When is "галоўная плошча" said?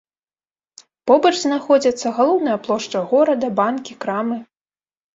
2.21-2.99